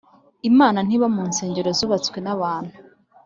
[0.49, 2.73] Imana ntiba mu nsengero zubatswe n abantu